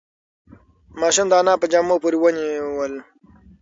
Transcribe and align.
ماشوم 0.99 1.27
د 1.29 1.33
انا 1.41 1.53
په 1.61 1.65
جامو 1.71 1.95
پورې 2.03 2.17
ونیول. 2.19 2.93